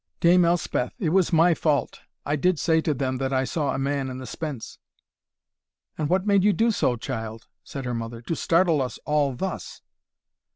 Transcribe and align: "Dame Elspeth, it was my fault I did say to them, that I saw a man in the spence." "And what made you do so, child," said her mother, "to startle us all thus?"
"Dame 0.19 0.45
Elspeth, 0.45 0.93
it 0.97 1.09
was 1.09 1.31
my 1.31 1.53
fault 1.53 1.99
I 2.25 2.35
did 2.35 2.57
say 2.57 2.81
to 2.81 2.93
them, 2.95 3.17
that 3.19 3.31
I 3.31 3.43
saw 3.43 3.69
a 3.69 3.77
man 3.77 4.09
in 4.09 4.17
the 4.17 4.25
spence." 4.25 4.79
"And 5.95 6.09
what 6.09 6.25
made 6.25 6.43
you 6.43 6.53
do 6.53 6.71
so, 6.71 6.95
child," 6.95 7.45
said 7.63 7.85
her 7.85 7.93
mother, 7.93 8.19
"to 8.23 8.35
startle 8.35 8.81
us 8.81 8.97
all 9.05 9.35
thus?" 9.35 9.83